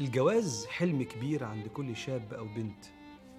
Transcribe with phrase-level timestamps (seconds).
[0.00, 2.84] الجواز حلم كبير عند كل شاب أو بنت.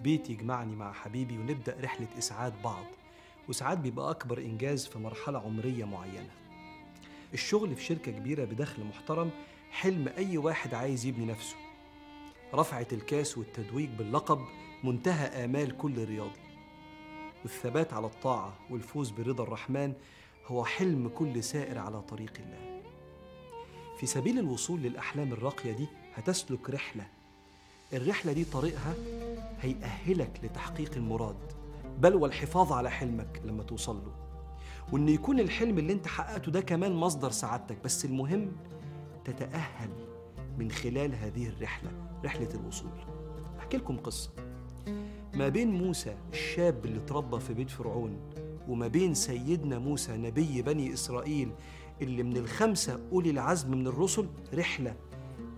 [0.02, 2.86] بيت يجمعني مع حبيبي ونبدأ رحلة إسعاد بعض
[3.50, 6.30] وساعات بيبقى أكبر إنجاز في مرحلة عمرية معينة.
[7.34, 9.30] الشغل في شركة كبيرة بدخل محترم
[9.72, 11.56] حلم أي واحد عايز يبني نفسه.
[12.54, 14.40] رفعة الكاس والتدويج باللقب
[14.84, 16.40] منتهى آمال كل رياضي.
[17.44, 19.94] والثبات على الطاعة والفوز برضا الرحمن
[20.48, 22.82] هو حلم كل سائر على طريق الله.
[24.00, 27.08] في سبيل الوصول للأحلام الراقية دي هتسلك رحلة.
[27.94, 28.94] الرحلة دي طريقها
[29.62, 31.36] هيأهلك لتحقيق المراد
[32.00, 34.12] بل والحفاظ على حلمك لما توصل له.
[34.92, 38.52] وإن يكون الحلم اللي أنت حققته ده كمان مصدر سعادتك بس المهم
[39.26, 39.90] تتأهل
[40.58, 41.92] من خلال هذه الرحلة
[42.26, 42.92] رحلة الوصول.
[43.60, 44.30] أحكي لكم قصة.
[45.34, 48.20] ما بين موسى الشاب اللي اتربى في بيت فرعون
[48.68, 51.52] وما بين سيدنا موسى نبي بني إسرائيل
[52.02, 54.96] اللي من الخمسة أولي العزم من الرسل رحلة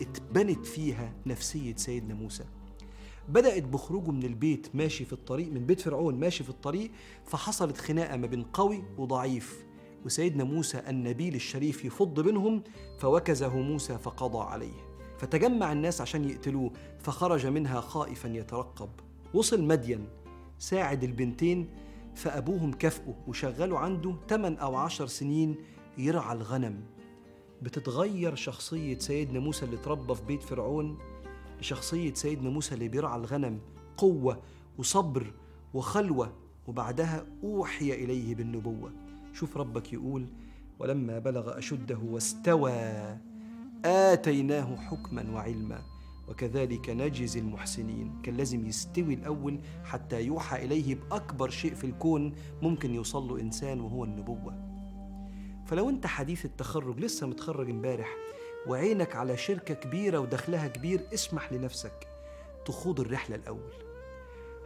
[0.04, 2.44] اتبنت فيها نفسية سيدنا موسى.
[3.30, 6.92] بدأت بخروجه من البيت ماشي في الطريق من بيت فرعون ماشي في الطريق
[7.26, 9.66] فحصلت خناقة ما بين قوي وضعيف.
[10.06, 12.64] وسيدنا موسى النبيل الشريف يفض بينهم
[13.00, 14.94] فوكزه موسى فقضى عليه.
[15.18, 18.90] فتجمع الناس عشان يقتلوه فخرج منها خائفا يترقب.
[19.34, 20.08] وصل مدين
[20.60, 21.68] ساعد البنتين
[22.16, 25.56] فأبوهم كافئه وشغلوا عنده 8 أو 10 سنين
[25.98, 26.84] يرعى الغنم.
[27.64, 30.98] بتتغير شخصية سيدنا موسى اللي اتربى في بيت فرعون
[31.60, 33.60] لشخصية سيدنا موسى اللي بيرعى الغنم
[33.98, 34.42] قوة
[34.78, 35.34] وصبر
[35.74, 36.34] وخلوة
[36.68, 38.92] وبعدها أوحي إليه بالنبوة.
[39.34, 40.28] شوف ربك يقول
[40.80, 42.74] ولما بلغ أشده واستوى
[43.86, 45.82] آتيناه حكما وعلما
[46.30, 48.22] وكذلك نجزي المحسنين.
[48.24, 53.82] كان لازم يستوي الأول حتى يوحى إليه بأكبر شيء في الكون ممكن يوصل له إنسان
[53.82, 54.73] وهو النبوة.
[55.66, 58.10] فلو أنت حديث التخرج لسه متخرج امبارح
[58.68, 62.08] وعينك على شركة كبيرة ودخلها كبير اسمح لنفسك
[62.66, 63.74] تخوض الرحلة الأول.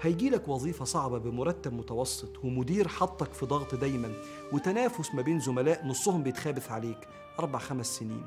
[0.02, 4.14] هيجيلك وظيفة صعبة بمرتب متوسط ومدير حطك في ضغط دايما
[4.54, 7.08] وتنافس ما بين زملاء نصهم بيتخابث عليك
[7.40, 8.26] أربع خمس سنين.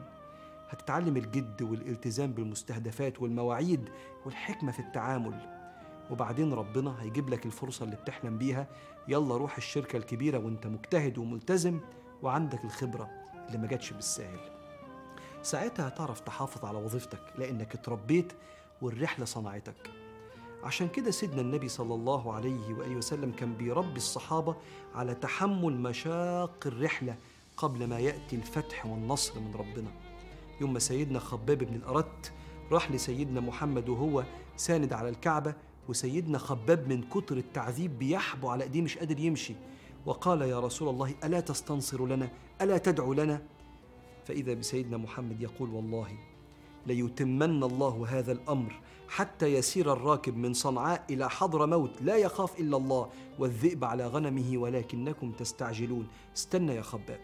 [0.68, 3.88] هتتعلم الجد والالتزام بالمستهدفات والمواعيد
[4.26, 5.60] والحكمة في التعامل.
[6.10, 8.66] وبعدين ربنا هيجيب لك الفرصة اللي بتحلم بيها.
[9.08, 11.80] يلا روح الشركة الكبيرة وانت مجتهد وملتزم.
[12.22, 13.10] وعندك الخبرة
[13.46, 14.40] اللي ما جاتش بالساهل.
[15.42, 18.32] ساعتها هتعرف تحافظ على وظيفتك لأنك اتربيت
[18.82, 19.90] والرحلة صنعتك.
[20.64, 24.56] عشان كده سيدنا النبي صلى الله عليه وآله وسلم كان بيربي الصحابة
[24.94, 27.16] على تحمل مشاق الرحلة
[27.56, 29.90] قبل ما يأتي الفتح والنصر من ربنا.
[30.60, 32.32] يوم ما سيدنا خباب بن الأرت
[32.72, 34.24] راح لسيدنا محمد وهو
[34.56, 35.54] ساند على الكعبة
[35.88, 39.54] وسيدنا خباب من كتر التعذيب بيحبو على إيديه مش قادر يمشي.
[40.06, 42.28] وقال يا رسول الله ألا تستنصر لنا؟
[42.62, 43.42] ألا تدعو لنا؟
[44.24, 46.18] فإذا بسيدنا محمد يقول والله
[46.86, 52.76] ليتمن الله هذا الأمر حتى يسير الراكب من صنعاء إلى حضر موت لا يخاف إلا
[52.76, 53.08] الله
[53.38, 56.08] والذئب على غنمه ولكنكم تستعجلون.
[56.36, 57.20] استنى يا خباب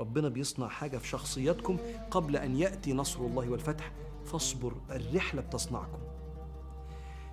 [0.00, 1.76] ربنا بيصنع حاجة في شخصياتكم
[2.10, 3.92] قبل أن يأتي نصر الله والفتح
[4.24, 5.98] فاصبر الرحلة بتصنعكم.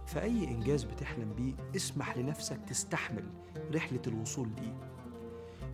[0.06, 3.26] فأي إنجاز بتحلم بيه اسمح لنفسك تستحمل
[3.74, 4.78] رحلة الوصول ليه.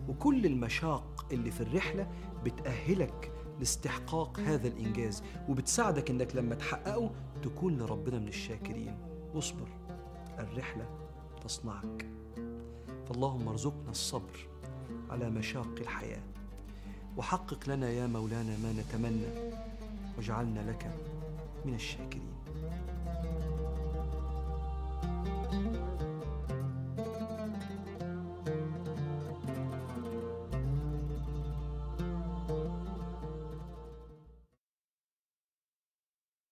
[0.08, 2.10] وكل المشاق اللي في الرحلة
[2.44, 7.10] بتأهلك لاستحقاق هذا الإنجاز وبتساعدك إنك لما تحققه
[7.42, 8.98] تكون لربنا من الشاكرين.
[9.34, 9.68] واصبر
[10.38, 10.88] الرحلة
[11.44, 12.06] تصنعك.
[13.08, 14.48] فاللهم ارزقنا الصبر
[15.10, 16.22] على مشاق الحياة.
[17.16, 19.52] وحقق لنا يا مولانا ما نتمنى
[20.16, 20.94] واجعلنا لك
[21.64, 22.32] من الشاكرين.